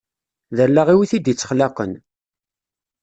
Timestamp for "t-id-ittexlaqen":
1.11-1.93